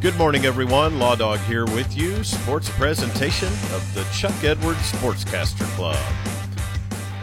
Good 0.00 0.14
morning, 0.14 0.44
everyone. 0.44 1.00
Law 1.00 1.16
Dog 1.16 1.40
here 1.40 1.64
with 1.64 1.96
you. 1.96 2.22
Sports 2.22 2.70
presentation 2.70 3.48
of 3.48 3.94
the 3.94 4.06
Chuck 4.16 4.44
Edwards 4.44 4.92
Sportscaster 4.92 5.66
Club. 5.74 5.98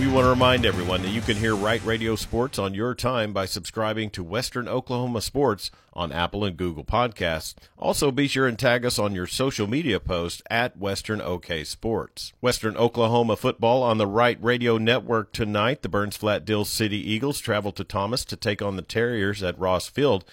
We 0.00 0.08
want 0.08 0.24
to 0.24 0.30
remind 0.30 0.66
everyone 0.66 1.02
that 1.02 1.10
you 1.10 1.20
can 1.20 1.36
hear 1.36 1.54
Right 1.54 1.80
Radio 1.84 2.16
Sports 2.16 2.58
on 2.58 2.74
your 2.74 2.92
time 2.96 3.32
by 3.32 3.46
subscribing 3.46 4.10
to 4.10 4.24
Western 4.24 4.66
Oklahoma 4.66 5.20
Sports 5.20 5.70
on 5.94 6.10
Apple 6.10 6.44
and 6.44 6.56
Google 6.56 6.82
Podcasts. 6.82 7.54
Also, 7.78 8.10
be 8.10 8.26
sure 8.26 8.48
and 8.48 8.58
tag 8.58 8.84
us 8.84 8.98
on 8.98 9.14
your 9.14 9.28
social 9.28 9.68
media 9.68 10.00
post 10.00 10.42
at 10.50 10.76
Western 10.76 11.20
OK 11.20 11.62
Sports. 11.62 12.32
Western 12.40 12.76
Oklahoma 12.76 13.36
football 13.36 13.84
on 13.84 13.98
the 13.98 14.08
Right 14.08 14.42
Radio 14.42 14.76
Network 14.76 15.32
tonight. 15.32 15.82
The 15.82 15.88
Burns 15.88 16.16
Flat 16.16 16.44
Dill 16.44 16.64
City 16.64 16.98
Eagles 16.98 17.38
travel 17.38 17.70
to 17.70 17.84
Thomas 17.84 18.24
to 18.24 18.34
take 18.34 18.60
on 18.60 18.74
the 18.74 18.82
Terriers 18.82 19.40
at 19.44 19.56
Ross 19.56 19.86
Field. 19.86 20.24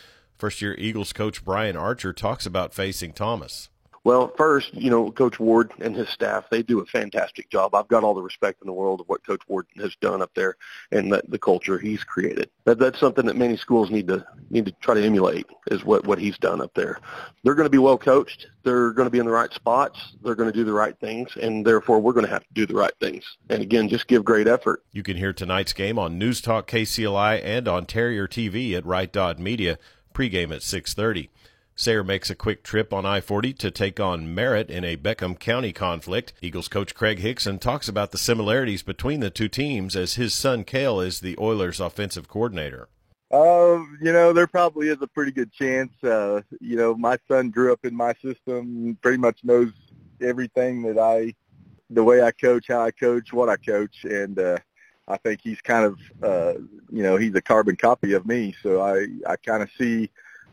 First 0.43 0.61
year 0.61 0.75
Eagles 0.77 1.13
coach 1.13 1.45
Brian 1.45 1.77
Archer 1.77 2.11
talks 2.11 2.45
about 2.45 2.73
facing 2.73 3.13
Thomas. 3.13 3.69
Well, 4.03 4.33
first, 4.35 4.73
you 4.73 4.89
know, 4.89 5.09
Coach 5.09 5.39
Ward 5.39 5.71
and 5.79 5.95
his 5.95 6.09
staff, 6.09 6.49
they 6.49 6.61
do 6.61 6.81
a 6.81 6.85
fantastic 6.85 7.49
job. 7.49 7.73
I've 7.73 7.87
got 7.87 8.03
all 8.03 8.13
the 8.13 8.21
respect 8.21 8.61
in 8.61 8.67
the 8.67 8.73
world 8.73 8.99
of 8.99 9.07
what 9.07 9.25
Coach 9.25 9.39
Ward 9.47 9.67
has 9.77 9.95
done 10.01 10.21
up 10.21 10.31
there 10.35 10.57
and 10.91 11.13
the, 11.13 11.23
the 11.29 11.39
culture 11.39 11.79
he's 11.79 12.03
created. 12.03 12.49
That, 12.65 12.77
that's 12.77 12.99
something 12.99 13.25
that 13.27 13.37
many 13.37 13.55
schools 13.55 13.89
need 13.89 14.09
to 14.09 14.25
need 14.49 14.65
to 14.65 14.73
try 14.81 14.95
to 14.95 15.01
emulate 15.01 15.45
is 15.71 15.85
what, 15.85 16.05
what 16.05 16.19
he's 16.19 16.37
done 16.37 16.59
up 16.59 16.73
there. 16.73 16.99
They're 17.45 17.55
going 17.55 17.67
to 17.67 17.69
be 17.69 17.77
well 17.77 17.97
coached. 17.97 18.47
They're 18.63 18.91
going 18.91 19.05
to 19.05 19.11
be 19.11 19.19
in 19.19 19.25
the 19.25 19.31
right 19.31 19.53
spots. 19.53 20.17
They're 20.25 20.35
going 20.35 20.51
to 20.51 20.57
do 20.57 20.65
the 20.65 20.73
right 20.73 20.99
things, 20.99 21.37
and 21.41 21.65
therefore 21.65 22.01
we're 22.01 22.11
going 22.11 22.25
to 22.25 22.31
have 22.33 22.43
to 22.43 22.53
do 22.53 22.65
the 22.65 22.75
right 22.75 22.93
things. 22.99 23.23
And 23.49 23.61
again, 23.61 23.87
just 23.87 24.07
give 24.07 24.25
great 24.25 24.49
effort. 24.49 24.83
You 24.91 25.03
can 25.03 25.15
hear 25.15 25.31
tonight's 25.31 25.71
game 25.71 25.97
on 25.97 26.17
News 26.17 26.41
Talk 26.41 26.67
KCLI 26.67 27.41
and 27.41 27.69
on 27.69 27.85
Terrier 27.85 28.27
TV 28.27 28.73
at 28.73 28.85
Right 28.85 29.09
Dot 29.09 29.39
Media 29.39 29.79
pregame 30.13 30.53
at 30.53 30.61
6:30. 30.61 31.29
Sayre 31.75 32.03
makes 32.03 32.29
a 32.29 32.35
quick 32.35 32.61
trip 32.61 32.93
on 32.93 33.03
I-40 33.03 33.57
to 33.57 33.71
take 33.71 33.99
on 33.99 34.35
Merritt 34.35 34.69
in 34.69 34.83
a 34.83 34.95
Beckham 34.95 35.39
County 35.39 35.73
conflict. 35.73 36.31
Eagles 36.39 36.67
coach 36.67 36.93
Craig 36.93 37.19
Hickson 37.19 37.57
talks 37.57 37.87
about 37.87 38.11
the 38.11 38.19
similarities 38.19 38.83
between 38.83 39.21
the 39.21 39.31
two 39.31 39.47
teams 39.47 39.95
as 39.95 40.13
his 40.13 40.35
son 40.35 40.63
Cale 40.63 40.99
is 40.99 41.19
the 41.19 41.35
Oilers 41.39 41.79
offensive 41.79 42.27
coordinator. 42.27 42.89
Uh, 43.31 43.79
you 43.99 44.13
know, 44.13 44.31
there 44.31 44.45
probably 44.45 44.89
is 44.89 45.01
a 45.01 45.07
pretty 45.07 45.31
good 45.31 45.51
chance. 45.51 45.91
Uh, 46.03 46.41
you 46.61 46.75
know, 46.75 46.93
my 46.93 47.17
son 47.27 47.49
grew 47.49 47.73
up 47.73 47.83
in 47.83 47.95
my 47.95 48.13
system, 48.21 48.95
pretty 49.01 49.17
much 49.17 49.39
knows 49.43 49.71
everything 50.21 50.83
that 50.83 50.99
I, 50.99 51.33
the 51.89 52.03
way 52.03 52.21
I 52.21 52.29
coach, 52.29 52.65
how 52.67 52.83
I 52.83 52.91
coach, 52.91 53.33
what 53.33 53.49
I 53.49 53.55
coach, 53.55 54.03
and 54.03 54.37
uh, 54.37 54.57
I 55.07 55.17
think 55.17 55.41
he's 55.43 55.61
kind 55.61 55.85
of, 55.85 55.99
uh, 56.21 56.53
you 56.91 57.03
know, 57.03 57.17
he's 57.17 57.35
a 57.35 57.41
carbon 57.41 57.75
copy 57.75 58.13
of 58.13 58.25
me. 58.25 58.55
So 58.63 58.81
I, 58.81 59.07
I 59.27 59.35
kind 59.35 59.61
of 59.61 59.69
see 59.77 60.09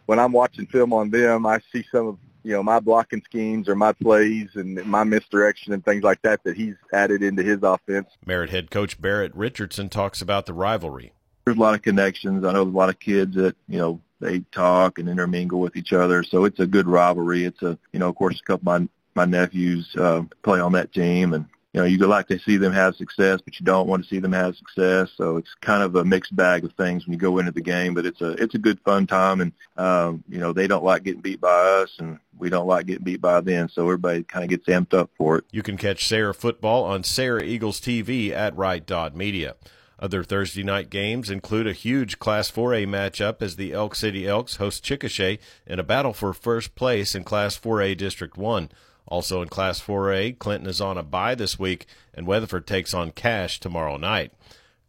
when 0.07 0.19
I'm 0.19 0.33
watching 0.33 0.67
film 0.67 0.93
on 0.93 1.11
them, 1.11 1.47
I 1.47 1.61
see 1.73 1.85
some 1.93 2.07
of, 2.09 2.19
you 2.43 2.53
know, 2.53 2.63
my 2.63 2.81
blocking 2.81 3.23
schemes 3.25 3.69
or 3.69 3.77
my 3.77 3.93
plays 3.93 4.49
and 4.55 4.85
my 4.87 5.05
misdirection 5.05 5.73
and 5.73 5.85
things 5.85 6.03
like 6.03 6.21
that 6.23 6.43
that 6.45 6.57
he's 6.57 6.75
added 6.93 7.23
into 7.23 7.43
his 7.43 7.63
offense. 7.63 8.09
Merritt 8.27 8.51
head 8.51 8.71
coach 8.71 9.01
Barrett 9.01 9.35
Richardson 9.37 9.89
talks 9.89 10.21
about 10.21 10.47
the 10.47 10.53
rivalry. 10.53 11.13
There's 11.45 11.57
a 11.57 11.61
lot 11.61 11.75
of 11.75 11.83
connections. 11.83 12.45
I 12.45 12.53
know 12.53 12.65
there's 12.65 12.75
a 12.75 12.79
lot 12.79 12.89
of 12.89 12.99
kids 12.99 13.37
that, 13.37 13.57
you 13.69 13.79
know, 13.79 14.01
they 14.21 14.41
talk 14.53 14.99
and 14.99 15.09
intermingle 15.09 15.61
with 15.61 15.77
each 15.77 15.93
other. 15.93 16.23
So 16.23 16.45
it's 16.45 16.61
a 16.61 16.67
good 16.67 16.87
rivalry. 16.87 17.45
It's 17.45 17.63
a, 17.63 17.79
you 17.93 17.99
know, 17.99 18.09
of 18.09 18.17
course, 18.17 18.41
a 18.41 18.45
couple 18.45 18.73
of 18.73 18.83
my, 18.83 18.89
my 19.15 19.25
nephews 19.27 19.95
uh, 19.97 20.23
play 20.43 20.61
on 20.61 20.73
that 20.73 20.93
team 20.93 21.35
and 21.35 21.47
you 21.73 21.81
know, 21.81 21.87
you 21.87 21.99
like 21.99 22.27
to 22.29 22.39
see 22.41 22.57
them 22.57 22.73
have 22.73 22.97
success, 22.97 23.41
but 23.45 23.61
you 23.61 23.65
don't 23.65 23.87
want 23.87 24.03
to 24.03 24.09
see 24.09 24.19
them 24.19 24.33
have 24.33 24.57
success. 24.57 25.11
So 25.17 25.37
it's 25.37 25.55
kind 25.61 25.85
of 25.85 25.95
a 25.95 26.05
mixed 26.05 26.35
bag 26.35 26.65
of 26.65 26.73
things 26.73 27.07
when 27.07 27.13
you 27.13 27.19
go 27.19 27.39
into 27.39 27.53
the 27.53 27.61
game. 27.61 27.95
But 27.95 28.07
it's 28.07 28.21
a 28.21 28.31
it's 28.33 28.57
a 28.57 28.59
good 28.59 28.81
fun 28.81 29.07
time, 29.07 29.41
and 29.41 29.53
um, 29.77 30.25
you 30.29 30.39
know 30.39 30.53
they 30.53 30.67
don't 30.67 30.85
like 30.85 31.05
getting 31.05 31.21
beat 31.21 31.41
by 31.41 31.49
us, 31.49 31.95
and 31.99 32.19
we 32.39 32.51
don't 32.51 32.67
like 32.67 32.87
getting 32.87 33.05
beat 33.05 33.21
by 33.21 33.41
them. 33.41 33.69
So 33.69 33.85
everybody 33.85 34.25
kind 34.25 34.43
of 34.43 34.51
gets 34.51 34.67
amped 34.67 34.95
up 34.95 35.11
for 35.17 35.39
it. 35.39 35.45
You 35.53 35.63
can 35.63 35.77
catch 35.77 36.07
Sayre 36.07 36.33
football 36.33 36.85
on 36.85 37.05
Sayre 37.05 37.41
Eagles 37.41 37.81
TV 37.81 38.31
at 38.31 38.57
Right 38.57 38.85
Dot 38.85 39.15
Media. 39.15 39.55
Other 40.01 40.25
Thursday 40.25 40.63
night 40.63 40.89
games 40.89 41.29
include 41.31 41.67
a 41.67 41.75
huge 41.75 42.19
Class 42.19 42.51
4A 42.51 42.87
matchup 42.87 43.43
as 43.43 43.57
the 43.57 43.75
Elk 43.75 43.95
City 43.95 44.27
Elks 44.27 44.57
host 44.57 44.83
Chickasha 44.83 45.39
in 45.67 45.79
a 45.79 45.85
battle 45.85 46.15
for 46.15 46.33
first 46.33 46.75
place 46.75 47.15
in 47.15 47.23
Class 47.23 47.59
4A 47.59 47.99
District 47.99 48.39
1. 48.39 48.71
Also 49.11 49.43
in 49.43 49.49
Class 49.49 49.81
4A, 49.81 50.39
Clinton 50.39 50.69
is 50.69 50.81
on 50.81 50.97
a 50.97 51.03
bye 51.03 51.35
this 51.35 51.59
week, 51.59 51.85
and 52.15 52.27
Weatherford 52.27 52.67
takes 52.67 52.95
on 52.95 53.11
Cash 53.11 53.61
tomorrow 53.61 53.97
night. 53.97 54.33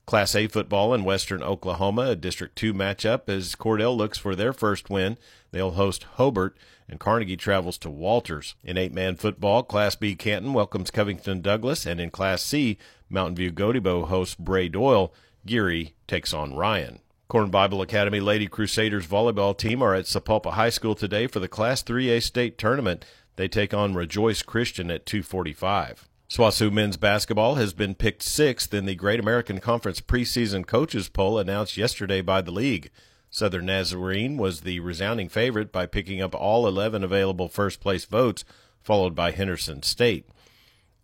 Class 0.05 0.35
A 0.35 0.47
football 0.47 0.93
in 0.93 1.03
Western 1.03 1.41
Oklahoma, 1.41 2.11
a 2.11 2.15
District 2.15 2.55
2 2.55 2.73
matchup 2.73 3.27
as 3.27 3.55
Cordell 3.55 3.97
looks 3.97 4.17
for 4.17 4.35
their 4.35 4.53
first 4.53 4.89
win. 4.89 5.17
They'll 5.51 5.71
host 5.71 6.03
Hobart, 6.15 6.55
and 6.87 6.99
Carnegie 6.99 7.37
travels 7.37 7.77
to 7.79 7.89
Walters. 7.89 8.55
In 8.63 8.77
eight 8.77 8.93
man 8.93 9.15
football, 9.15 9.63
Class 9.63 9.95
B 9.95 10.15
Canton 10.15 10.53
welcomes 10.53 10.91
Covington 10.91 11.41
Douglas, 11.41 11.85
and 11.85 11.99
in 11.99 12.11
Class 12.11 12.41
C, 12.41 12.77
Mountain 13.09 13.35
View 13.35 13.51
Gotebo 13.51 14.07
hosts 14.07 14.35
Bray 14.35 14.69
Doyle. 14.69 15.13
Geary 15.45 15.95
takes 16.07 16.33
on 16.33 16.55
Ryan. 16.55 16.99
Corn 17.27 17.49
Bible 17.49 17.81
Academy 17.81 18.19
Lady 18.19 18.47
Crusaders 18.47 19.07
volleyball 19.07 19.57
team 19.57 19.81
are 19.81 19.95
at 19.95 20.05
Sapulpa 20.05 20.51
High 20.51 20.69
School 20.69 20.93
today 20.93 21.27
for 21.27 21.39
the 21.39 21.47
Class 21.47 21.81
3A 21.81 22.21
state 22.21 22.57
tournament. 22.57 23.05
They 23.41 23.47
take 23.47 23.73
on 23.73 23.95
Rejoice 23.95 24.43
Christian 24.43 24.91
at 24.91 25.07
245. 25.07 26.07
SWOSU 26.29 26.71
men's 26.71 26.95
basketball 26.95 27.55
has 27.55 27.73
been 27.73 27.95
picked 27.95 28.21
sixth 28.21 28.71
in 28.71 28.85
the 28.85 28.93
Great 28.93 29.19
American 29.19 29.59
Conference 29.59 29.99
preseason 29.99 30.63
coaches 30.67 31.09
poll 31.09 31.39
announced 31.39 31.75
yesterday 31.75 32.21
by 32.21 32.41
the 32.41 32.51
league. 32.51 32.91
Southern 33.31 33.65
Nazarene 33.65 34.37
was 34.37 34.61
the 34.61 34.79
resounding 34.79 35.27
favorite 35.27 35.71
by 35.71 35.87
picking 35.87 36.21
up 36.21 36.35
all 36.35 36.67
11 36.67 37.03
available 37.03 37.47
first 37.47 37.79
place 37.79 38.05
votes, 38.05 38.45
followed 38.79 39.15
by 39.15 39.31
Henderson 39.31 39.81
State. 39.81 40.29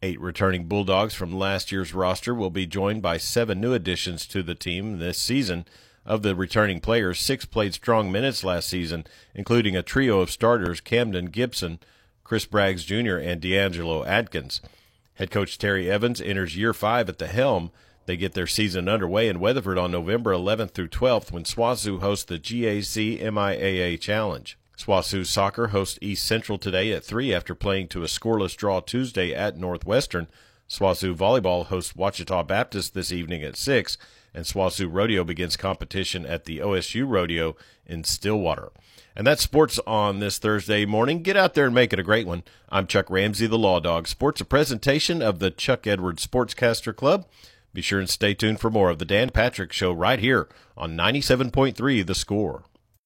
Eight 0.03 0.21
returning 0.21 0.67
Bulldogs 0.67 1.15
from 1.15 1.33
last 1.33 1.71
year's 1.71 1.95
roster 1.95 2.35
will 2.35 2.51
be 2.51 2.67
joined 2.67 3.01
by 3.01 3.17
seven 3.17 3.59
new 3.59 3.73
additions 3.73 4.27
to 4.27 4.43
the 4.43 4.53
team 4.53 4.99
this 4.99 5.17
season. 5.17 5.65
Of 6.05 6.21
the 6.21 6.35
returning 6.35 6.81
players, 6.81 7.19
six 7.19 7.45
played 7.45 7.73
strong 7.73 8.11
minutes 8.11 8.43
last 8.43 8.69
season, 8.69 9.07
including 9.33 9.75
a 9.75 9.81
trio 9.81 10.19
of 10.19 10.29
starters 10.29 10.81
Camden 10.81 11.31
Gibson, 11.31 11.79
Chris 12.27 12.45
Braggs 12.45 12.85
Jr., 12.85 13.15
and 13.15 13.39
D'Angelo 13.39 14.03
Atkins. 14.03 14.59
Head 15.13 15.31
coach 15.31 15.57
Terry 15.57 15.89
Evans 15.89 16.19
enters 16.19 16.57
year 16.57 16.73
five 16.73 17.07
at 17.07 17.19
the 17.19 17.27
helm. 17.27 17.71
They 18.05 18.17
get 18.17 18.33
their 18.33 18.47
season 18.47 18.89
underway 18.89 19.29
in 19.29 19.39
Weatherford 19.39 19.77
on 19.77 19.91
November 19.91 20.33
11th 20.33 20.71
through 20.71 20.89
12th 20.89 21.31
when 21.31 21.45
SWOSU 21.45 22.01
hosts 22.01 22.25
the 22.25 22.37
GAC 22.37 23.21
MIAA 23.21 23.97
Challenge. 24.01 24.57
SWOSU 24.77 25.25
Soccer 25.25 25.67
hosts 25.67 25.97
East 26.01 26.25
Central 26.25 26.57
today 26.57 26.91
at 26.91 27.05
3 27.05 27.33
after 27.33 27.55
playing 27.55 27.87
to 27.87 28.03
a 28.03 28.07
scoreless 28.07 28.57
draw 28.57 28.81
Tuesday 28.81 29.33
at 29.33 29.57
Northwestern. 29.57 30.27
SWOSU 30.69 31.16
Volleyball 31.16 31.67
hosts 31.67 31.93
Ouachita 31.93 32.45
Baptist 32.45 32.93
this 32.93 33.13
evening 33.13 33.41
at 33.41 33.55
6, 33.55 33.97
and 34.37 34.45
SWOSU 34.45 34.87
Rodeo 34.91 35.23
begins 35.23 35.57
competition 35.57 36.23
at 36.23 36.45
the 36.45 36.59
OSU 36.59 37.09
Rodeo 37.09 37.55
in 37.87 38.03
Stillwater. 38.03 38.71
And 39.15 39.25
that's 39.25 39.41
sports 39.41 39.79
on 39.87 40.19
this 40.19 40.37
Thursday 40.37 40.85
morning. 40.85 41.23
Get 41.23 41.35
out 41.35 41.55
there 41.55 41.65
and 41.65 41.73
make 41.73 41.91
it 41.91 41.97
a 41.97 42.03
great 42.03 42.27
one. 42.27 42.43
I'm 42.69 42.85
Chuck 42.85 43.09
Ramsey, 43.09 43.47
the 43.47 43.57
Law 43.57 43.79
Dog. 43.79 44.07
Sports, 44.07 44.39
a 44.39 44.45
presentation 44.45 45.23
of 45.23 45.39
the 45.39 45.49
Chuck 45.49 45.87
Edwards 45.87 46.25
Sportscaster 46.25 46.95
Club. 46.95 47.25
Be 47.73 47.81
sure 47.81 47.97
and 47.99 48.07
stay 48.07 48.35
tuned 48.35 48.59
for 48.59 48.69
more 48.69 48.91
of 48.91 48.99
the 48.99 49.05
Dan 49.05 49.31
Patrick 49.31 49.73
Show 49.73 49.91
right 49.91 50.19
here 50.19 50.47
on 50.77 50.95
97.3 50.95 52.05
The 52.05 52.13
Score. 52.13 52.63